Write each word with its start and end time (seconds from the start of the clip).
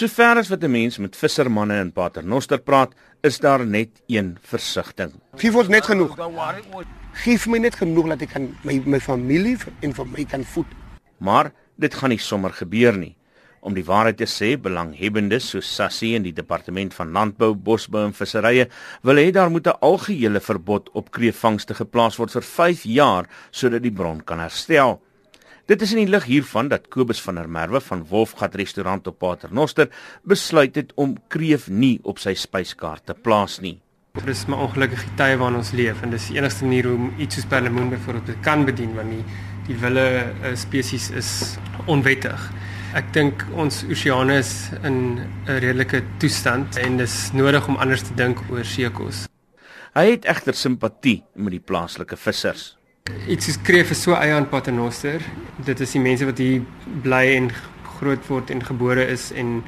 Sover 0.00 0.38
as 0.40 0.48
wat 0.48 0.62
'n 0.64 0.70
mens 0.70 0.98
met 0.98 1.16
vissermanne 1.16 1.76
in 1.80 1.92
Paternoster 1.92 2.58
praat, 2.58 2.94
is 3.20 3.38
daar 3.38 3.66
net 3.66 3.88
een 4.06 4.38
versigtiging. 4.40 5.20
Geef 5.36 5.54
ons 5.54 5.68
net 5.68 5.84
genoeg. 5.84 6.16
Geef 7.12 7.46
my 7.46 7.58
net 7.58 7.74
genoeg 7.74 8.08
dat 8.08 8.22
ek 8.22 8.30
kan 8.30 8.56
my 8.62 8.82
my 8.86 9.00
familie 9.00 9.58
en 9.80 9.92
vir 9.92 10.06
my 10.06 10.24
kan 10.24 10.44
voed. 10.44 10.66
Maar 11.18 11.52
dit 11.76 11.94
gaan 11.94 12.08
nie 12.08 12.18
sommer 12.18 12.50
gebeur 12.50 12.96
nie. 12.96 13.16
Om 13.60 13.74
die 13.74 13.84
waarheid 13.84 14.16
te 14.16 14.24
sê, 14.24 14.56
belanghebbendes 14.56 15.50
soos 15.50 15.74
Sassie 15.74 16.16
en 16.16 16.22
die 16.22 16.32
departement 16.32 16.94
van 16.94 17.12
landbou, 17.12 17.54
bosbou 17.54 18.04
en 18.06 18.14
visserye 18.14 18.68
wil 19.02 19.16
hê 19.16 19.30
daar 19.30 19.50
moet 19.50 19.66
'n 19.66 19.80
algehele 19.80 20.40
verbod 20.40 20.88
op 20.94 21.10
kreefvangste 21.10 21.74
geplaas 21.74 22.16
word 22.16 22.30
vir 22.30 22.42
5 22.42 22.82
jaar 22.84 23.28
sodat 23.50 23.82
die 23.82 23.92
bron 23.92 24.24
kan 24.24 24.38
herstel. 24.38 25.02
Dit 25.70 25.84
is 25.86 25.92
in 25.94 26.00
die 26.00 26.10
lig 26.10 26.24
hiervan 26.26 26.66
dat 26.66 26.88
Kobus 26.90 27.20
van 27.22 27.36
der 27.38 27.46
Merwe 27.46 27.78
van 27.78 28.00
Wolfgat 28.10 28.56
restaurant 28.58 29.06
op 29.06 29.20
Paternoster 29.22 29.86
besluit 30.26 30.74
het 30.74 30.88
om 30.98 31.12
kreef 31.30 31.68
nie 31.70 32.00
op 32.02 32.18
sy 32.18 32.32
spyskaart 32.34 33.04
te 33.06 33.14
plaas 33.14 33.60
nie. 33.62 33.76
Dit 34.18 34.26
is 34.32 34.42
maar 34.50 34.64
ongelukkige 34.64 35.12
tye 35.20 35.36
waarin 35.38 35.60
ons 35.60 35.70
leef 35.78 36.00
en 36.02 36.10
dis 36.10 36.26
die 36.26 36.40
enigste 36.40 36.66
manier 36.66 36.88
hoe 36.90 37.12
iets 37.22 37.38
soos 37.38 37.46
perlemoen 37.52 37.92
byvoorbeeld 37.92 38.42
kan 38.42 38.66
bedien 38.66 38.96
want 38.98 39.14
die 39.14 39.22
die 39.68 39.76
wille 39.78 40.08
uh, 40.08 40.56
spesies 40.58 41.06
is 41.14 41.30
onwettig. 41.86 42.48
Ek 42.98 43.14
dink 43.14 43.46
ons 43.54 43.84
oseane 43.86 44.40
is 44.42 44.52
in 44.82 45.22
'n 45.22 45.60
redelike 45.62 46.02
toestand 46.18 46.82
en 46.82 46.98
dis 46.98 47.30
nodig 47.30 47.70
om 47.70 47.78
anders 47.78 48.02
te 48.02 48.18
dink 48.18 48.42
oor 48.50 48.66
seekos. 48.66 49.28
Hy 49.94 50.06
het 50.10 50.26
egter 50.26 50.54
simpatie 50.54 51.22
met 51.34 51.54
die 51.54 51.62
plaaslike 51.62 52.16
vissers. 52.16 52.79
Iets 53.30 53.48
is 53.48 53.58
kreef 53.62 53.90
is 53.90 54.02
so 54.02 54.14
eie 54.14 54.32
aan 54.34 54.48
Paternoster. 54.48 55.22
Dit 55.64 55.80
is 55.80 55.92
die 55.94 56.00
mense 56.02 56.26
wat 56.28 56.40
hier 56.42 56.64
bly 57.04 57.22
en 57.36 57.50
groot 57.98 58.24
word 58.28 58.50
en 58.50 58.62
gebore 58.64 59.04
is 59.12 59.30
en 59.36 59.60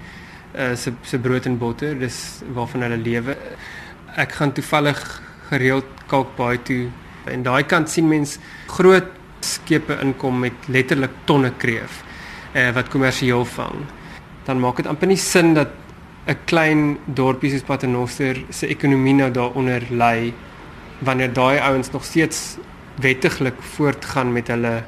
uh 0.53 0.73
se 0.77 0.93
se 1.07 1.19
brood 1.19 1.47
en 1.49 1.57
botter, 1.59 1.95
dis 1.99 2.17
waarvan 2.57 2.85
hulle 2.87 2.99
lewe. 3.01 3.37
Ek 4.21 4.35
gaan 4.39 4.53
toevallig 4.53 5.01
gereeld 5.49 5.89
Kalkbaai 6.11 6.59
toe 6.67 6.83
en 7.33 7.45
daai 7.47 7.63
kant 7.71 7.91
sien 7.91 8.09
mens 8.09 8.39
groot 8.75 9.09
skepe 9.47 9.97
inkom 10.03 10.43
met 10.45 10.69
letterlik 10.69 11.15
tonne 11.27 11.53
kreef 11.59 12.03
uh, 12.55 12.71
wat 12.77 12.91
kommersieel 12.93 13.47
vang. 13.55 13.87
Dan 14.47 14.61
maak 14.63 14.83
dit 14.83 14.91
amper 14.91 15.09
nie 15.09 15.21
sin 15.21 15.55
dat 15.55 15.73
'n 16.27 16.39
klein 16.47 16.99
dorpie 17.07 17.51
soos 17.51 17.67
Paternoster 17.67 18.45
se 18.51 18.67
ekonomie 18.67 19.15
nou 19.15 19.31
daaronder 19.31 19.83
lê 19.91 20.33
wanneer 21.01 21.33
daai 21.33 21.59
ouens 21.59 21.91
nog 21.91 22.05
steeds 22.05 22.59
wettiglik 23.01 23.63
voortgaan 23.77 24.33
met 24.33 24.49
hulle 24.49 24.83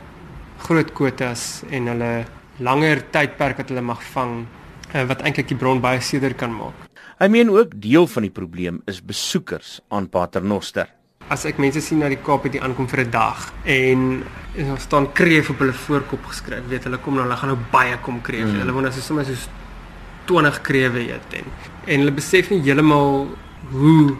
groot 0.58 0.92
kwotas 0.92 1.62
en 1.70 1.86
hulle 1.86 2.24
langer 2.58 3.02
tydperk 3.10 3.56
wat 3.56 3.68
hulle 3.68 3.82
mag 3.82 4.02
vang 4.14 4.34
uh, 4.94 5.04
wat 5.08 5.22
eintlik 5.22 5.48
die 5.48 5.58
bron 5.58 5.80
baie 5.80 6.00
seerder 6.00 6.34
kan 6.34 6.52
maak. 6.54 6.90
Hy 7.18 7.28
meen 7.28 7.50
ook 7.50 7.78
deel 7.80 8.06
van 8.06 8.22
die 8.22 8.34
probleem 8.34 8.82
is 8.90 9.00
besoekers 9.04 9.80
aan 9.88 10.08
Paternoster 10.08 10.90
as 11.32 11.46
ek 11.48 11.60
mense 11.62 11.80
sien 11.80 12.02
na 12.02 12.10
die 12.12 12.20
Kaap 12.20 12.44
het 12.46 12.54
die 12.56 12.62
aankom 12.62 12.88
vir 12.88 13.04
'n 13.04 13.10
dag 13.10 13.52
en 13.64 14.24
daar 14.56 14.80
staan 14.80 15.12
kreef 15.12 15.50
op 15.50 15.58
hulle 15.58 15.72
voorkop 15.72 16.24
geskryf. 16.26 16.66
Weet 16.68 16.84
hulle 16.84 16.98
kom 16.98 17.14
nou, 17.14 17.24
hulle 17.24 17.36
gaan 17.36 17.48
nou 17.48 17.58
baie 17.70 17.96
kom 17.98 18.20
kreef. 18.20 18.46
Mm. 18.46 18.60
Hulle 18.60 18.72
wou 18.72 18.82
nou 18.82 18.92
so 18.92 19.00
sommer 19.00 19.24
so 19.24 19.34
20 20.26 20.60
krewe 20.60 21.00
eet 21.00 21.32
en 21.32 21.44
en 21.86 21.98
hulle 21.98 22.12
besef 22.12 22.50
nie 22.50 22.60
heeltemal 22.60 23.28
hoe 23.70 24.16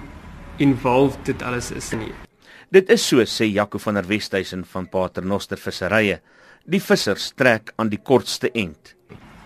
involved 0.56 1.24
dit 1.24 1.42
alles 1.42 1.70
is 1.70 1.92
nie. 1.92 2.23
Dit 2.72 2.88
is 2.88 3.04
so 3.04 3.20
sê 3.28 3.44
Jaco 3.52 3.78
van 3.78 3.94
der 3.98 4.06
Westhuizen 4.08 4.64
van 4.64 4.86
Paternoster 4.88 5.58
Visserye. 5.60 6.20
Die 6.64 6.80
vissers 6.80 7.32
trek 7.36 7.72
aan 7.76 7.90
die 7.92 8.00
kortste 8.00 8.48
end. 8.56 8.94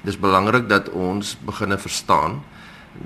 Dis 0.06 0.18
belangrik 0.18 0.68
dat 0.70 0.88
ons 0.94 1.34
beginne 1.42 1.78
verstaan 1.78 2.38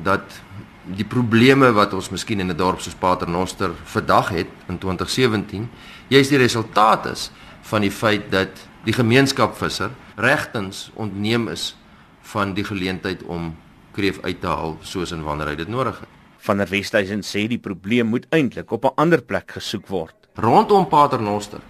dat 0.04 0.40
die 0.84 1.06
probleme 1.08 1.70
wat 1.72 1.94
ons 1.94 2.10
miskien 2.10 2.40
in 2.40 2.50
'n 2.50 2.56
dorp 2.56 2.80
soos 2.80 2.94
Paternoster 2.94 3.70
vandag 3.84 4.28
het 4.28 4.48
in 4.68 4.78
2017, 4.78 5.70
jy's 6.08 6.28
die 6.28 6.38
resultaat 6.38 7.06
is 7.06 7.30
van 7.62 7.80
die 7.80 7.90
feit 7.90 8.30
dat 8.30 8.68
die 8.84 8.92
gemeenskap 8.92 9.56
visser 9.56 9.90
regtens 10.16 10.90
ontneem 10.94 11.48
is 11.48 11.76
van 12.20 12.54
die 12.54 12.64
geleentheid 12.64 13.22
om 13.22 13.56
kreef 13.92 14.20
uit 14.22 14.40
te 14.40 14.46
haal 14.46 14.76
soos 14.80 15.12
en 15.12 15.22
wanneer 15.22 15.46
hy 15.46 15.54
dit 15.54 15.68
nodig 15.68 16.00
het. 16.00 16.21
Van 16.42 16.58
der 16.58 16.70
Westhuizen 16.70 17.20
sê 17.22 17.44
die 17.46 17.60
probleem 17.62 18.08
moet 18.10 18.24
eintlik 18.34 18.72
op 18.74 18.84
'n 18.84 18.96
ander 18.96 19.20
plek 19.22 19.52
gesoek 19.54 19.86
word. 19.86 20.14
Rondom 20.34 20.88
Paternoster, 20.88 21.60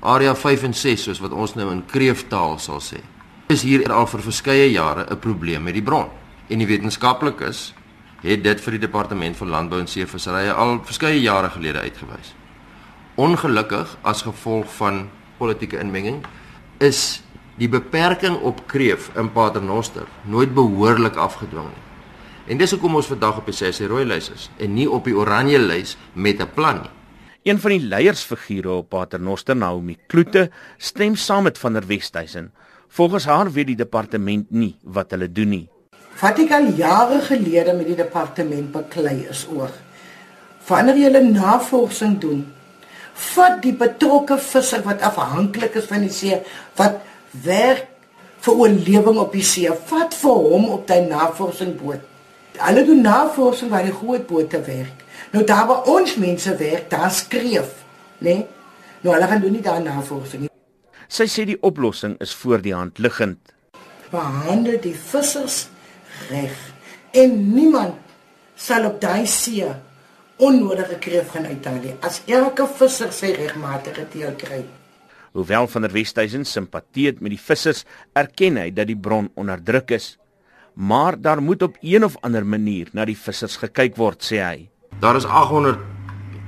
area 0.00 0.34
5 0.34 0.62
en 0.62 0.74
6 0.74 1.02
soos 1.02 1.20
wat 1.20 1.32
ons 1.32 1.54
nou 1.54 1.70
in 1.70 1.84
kreeftaal 1.86 2.58
sal 2.58 2.80
sê, 2.80 3.00
is 3.48 3.62
hier 3.62 3.92
al 3.92 4.06
vir 4.06 4.20
verskeie 4.20 4.70
jare 4.72 5.06
'n 5.10 5.18
probleem 5.18 5.62
met 5.62 5.74
die 5.74 5.82
bron. 5.82 6.08
En 6.48 6.58
die 6.58 6.66
wetenskaplikes 6.66 7.74
het 8.22 8.42
dit 8.42 8.60
vir 8.60 8.70
die 8.70 8.80
departement 8.80 9.36
van 9.36 9.48
landbou 9.48 9.80
en 9.80 9.86
seevisserye 9.86 10.52
al 10.52 10.80
verskeie 10.84 11.20
jare 11.20 11.50
gelede 11.50 11.80
uitgewys. 11.80 12.34
Ongelukkig 13.14 13.96
as 14.02 14.22
gevolg 14.22 14.74
van 14.74 15.10
politieke 15.38 15.78
inmenging 15.78 16.24
is 16.78 17.22
die 17.58 17.68
beperking 17.68 18.36
op 18.36 18.66
kreef 18.66 19.10
in 19.16 19.32
Paternoster 19.32 20.06
nooit 20.22 20.54
behoorlik 20.54 21.16
afgedwing 21.16 21.68
nie. 21.68 21.93
En 22.44 22.58
dis 22.60 22.70
hoekom 22.70 22.98
ons 23.00 23.06
vandag 23.08 23.38
op 23.40 23.46
die 23.48 23.56
sessie 23.56 23.86
rooi 23.88 24.04
lys 24.04 24.28
is 24.34 24.50
en 24.60 24.74
nie 24.76 24.84
op 24.90 25.06
die 25.08 25.16
oranje 25.16 25.58
lys 25.58 25.96
met 26.12 26.40
'n 26.40 26.52
plan 26.54 26.82
nie. 26.82 26.90
Een 27.44 27.58
van 27.60 27.70
die 27.70 27.86
leiersfigure 27.88 28.70
op 28.70 28.88
Paternoster, 28.88 29.56
Naomi 29.56 29.96
Kloete, 30.06 30.50
stem 30.78 31.16
saam 31.16 31.42
met 31.42 31.58
van 31.58 31.72
der 31.72 31.86
Westhuizen. 31.86 32.52
Volgens 32.88 33.24
haar 33.24 33.52
weet 33.52 33.66
die 33.66 33.76
departement 33.76 34.50
nie 34.50 34.76
wat 34.82 35.10
hulle 35.10 35.32
doen 35.32 35.48
nie. 35.48 35.68
Wat 36.20 36.38
ek 36.38 36.50
al 36.50 36.66
jare 36.76 37.20
gelede 37.20 37.72
met 37.72 37.86
die 37.86 37.96
departement 37.96 38.72
beklei 38.72 39.26
is 39.30 39.46
oor 39.50 39.70
wanneer 40.68 40.96
jy 40.96 41.10
'n 41.10 41.32
navorsing 41.32 42.18
doen 42.20 42.46
vat 43.14 43.62
die 43.62 43.72
betrokke 43.72 44.38
visser 44.38 44.82
wat 44.82 45.02
afhanklik 45.02 45.74
is 45.74 45.84
van 45.84 46.00
die 46.00 46.10
see 46.10 46.40
wat 46.76 47.00
werk 47.44 47.86
vir 48.40 48.54
oorlewing 48.54 49.18
op 49.18 49.32
die 49.32 49.42
see 49.42 49.70
vat 49.90 50.14
vir 50.14 50.40
hom 50.48 50.64
op 50.76 50.88
sy 50.88 51.00
navorsingsboot 51.08 52.13
hulle 52.58 52.84
doen 52.84 53.02
navorsing 53.02 53.70
waar 53.70 53.86
die 53.86 53.94
groot 53.94 54.26
bote 54.26 54.60
werk 54.66 55.04
nou 55.32 55.44
daar 55.44 55.66
waar 55.70 55.88
ons 55.90 56.16
mense 56.16 56.56
werk 56.56 56.90
daar 56.90 57.10
skreef 57.10 57.80
nê 58.18 58.34
nee? 58.34 58.46
nou 59.00 59.14
hulle 59.14 59.30
gaan 59.30 59.40
doen 59.40 59.58
nie 59.58 59.64
daar 59.64 59.82
navorsing 59.82 60.48
sy 61.08 61.26
sê 61.30 61.46
die 61.48 61.60
oplossing 61.60 62.18
is 62.24 62.34
voor 62.42 62.62
die 62.62 62.74
hand 62.74 62.98
liggend 62.98 63.54
behandel 64.10 64.78
die 64.80 64.96
vissers 65.10 65.66
reg 66.30 66.54
en 67.14 67.34
niemand 67.54 68.00
sal 68.54 68.86
op 68.88 69.00
daai 69.02 69.26
see 69.26 69.66
onnodige 70.36 70.98
kreef 70.98 71.30
gaan 71.34 71.46
uithaal 71.46 71.78
nie 71.82 71.94
as 72.06 72.20
elke 72.26 72.66
visser 72.78 73.12
sy 73.14 73.32
regmatige 73.36 74.06
deel 74.12 74.34
kry. 74.38 74.64
Hoewel 75.34 75.66
van 75.70 75.86
der 75.86 75.94
Westhuizen 75.94 76.44
simpatie 76.46 77.08
het 77.08 77.20
met 77.20 77.34
die 77.34 77.40
vissers, 77.40 77.82
erken 78.14 78.58
hy 78.58 78.68
dat 78.74 78.86
die 78.90 78.98
bron 78.98 79.30
onder 79.34 79.62
druk 79.62 79.90
is. 79.96 80.14
Maar 80.74 81.20
daar 81.20 81.42
moet 81.42 81.62
op 81.62 81.76
een 81.80 82.04
of 82.04 82.16
ander 82.20 82.46
manier 82.46 82.88
na 82.92 83.04
die 83.04 83.18
vissers 83.18 83.56
gekyk 83.56 83.96
word, 83.96 84.22
sê 84.26 84.40
hy. 84.42 84.68
Daar 84.98 85.16
is 85.16 85.24
800 85.24 85.78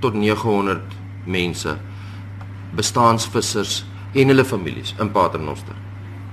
tot 0.00 0.14
900 0.14 0.82
mense 1.26 1.76
bestaansvissers 2.74 3.84
en 4.14 4.28
hulle 4.28 4.44
families 4.44 4.94
in 4.98 5.10
Paternoster. 5.10 5.74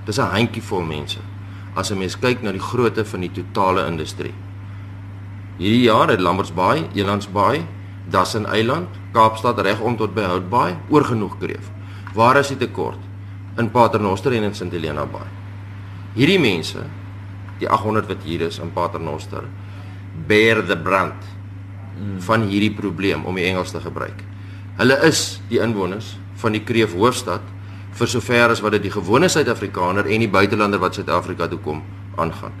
Dis 0.04 0.18
'n 0.18 0.30
handjievol 0.34 0.82
mense 0.82 1.20
as 1.74 1.90
'n 1.90 1.98
mens 1.98 2.18
kyk 2.18 2.42
na 2.42 2.52
die 2.52 2.60
grootte 2.60 3.04
van 3.04 3.20
die 3.20 3.30
totale 3.30 3.86
industrie. 3.86 4.34
Hierdie 5.58 5.82
jaar 5.82 6.08
het 6.08 6.20
Lambertsbaai, 6.20 6.88
Elandsbaai, 6.94 7.66
Dassen 8.10 8.46
Eiland, 8.46 8.88
Kaapstad 9.12 9.60
regom 9.60 9.96
tot 9.96 10.14
by 10.14 10.22
Houtbaai 10.22 10.76
oorgenoeg 10.90 11.38
kreef. 11.38 11.70
Waar 12.14 12.36
is 12.36 12.48
die 12.48 12.56
tekort? 12.56 12.98
In 13.56 13.70
Paternoster 13.70 14.32
en 14.32 14.42
in 14.42 14.54
St 14.54 14.72
Helena 14.72 15.06
Baai. 15.06 15.28
Hierdie 16.14 16.40
mense, 16.40 16.78
die 17.60 17.68
800 17.68 18.08
wat 18.08 18.26
hier 18.26 18.46
is 18.48 18.58
in 18.58 18.72
Paternoster, 18.74 19.44
bear 20.26 20.62
the 20.66 20.76
brunt 20.76 21.32
van 22.26 22.46
hierdie 22.50 22.72
probleem 22.74 23.24
om 23.24 23.36
die 23.38 23.46
Engels 23.46 23.72
te 23.74 23.80
gebruik. 23.80 24.24
Hulle 24.78 24.98
is 25.06 25.40
die 25.50 25.60
inwoners 25.62 26.16
van 26.42 26.56
die 26.56 26.64
kreef 26.66 26.94
hoofstad 26.98 27.42
vir 27.94 28.10
sover 28.10 28.50
as 28.50 28.62
wat 28.64 28.74
dit 28.74 28.88
die 28.88 28.94
gewone 28.94 29.28
Suid-Afrikaner 29.30 30.08
en 30.10 30.24
die 30.24 30.30
buitelander 30.30 30.82
wat 30.82 30.98
Suid-Afrika 30.98 31.46
toe 31.50 31.60
kom 31.62 31.82
aangaan. 32.18 32.54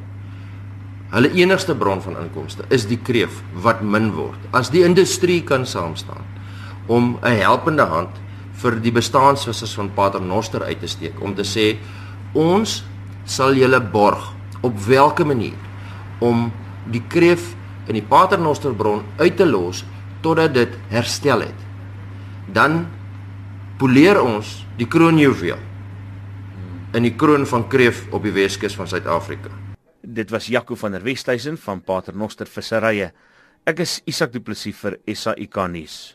Hulle 1.14 1.30
enigste 1.38 1.74
bron 1.78 2.02
van 2.02 2.18
inkomste 2.22 2.66
is 2.74 2.86
die 2.90 2.98
kreef 3.02 3.40
wat 3.62 3.82
min 3.82 4.12
word. 4.14 4.38
As 4.54 4.70
die 4.74 4.84
industrie 4.86 5.42
kan 5.46 5.66
saamstaan 5.66 6.22
om 6.86 7.18
'n 7.22 7.38
helpende 7.38 7.86
hand 7.86 8.10
vir 8.62 8.78
die 8.80 8.92
bestaansvissers 8.92 9.74
van 9.74 9.90
Paternoster 9.94 10.62
uit 10.62 10.80
te 10.80 10.86
steek 10.86 11.20
om 11.20 11.34
te 11.34 11.42
sê 11.42 11.76
ons 12.32 12.84
sal 13.24 13.54
julle 13.54 13.80
borg 13.80 14.32
op 14.64 14.78
watter 14.88 15.28
manier 15.28 15.58
om 16.24 16.48
die 16.90 17.02
kreef 17.08 17.52
in 17.88 17.98
die 17.98 18.06
Paternosterbron 18.08 19.04
uit 19.20 19.36
te 19.36 19.46
los 19.46 19.84
totdat 20.24 20.54
dit 20.56 20.76
herstel 20.88 21.44
het. 21.44 21.60
Dan 22.48 22.86
poleer 23.80 24.20
ons 24.22 24.62
die 24.78 24.88
kroonjuweel 24.88 25.60
in 26.94 27.02
die 27.02 27.14
kroon 27.18 27.44
van 27.50 27.66
kreef 27.68 28.04
op 28.14 28.22
die 28.24 28.32
Weskus 28.32 28.76
van 28.78 28.88
Suid-Afrika. 28.88 29.50
Dit 30.00 30.30
was 30.30 30.46
Jaco 30.46 30.76
van 30.78 30.94
der 30.94 31.02
Westhuizen 31.02 31.58
van 31.58 31.82
Paternoster 31.82 32.46
Visserye. 32.46 33.10
Ek 33.66 33.80
is 33.82 33.98
Isak 34.06 34.32
Du 34.32 34.40
Plessis 34.44 34.76
vir 34.78 35.00
SAK 35.08 35.64
nuus. 35.72 36.14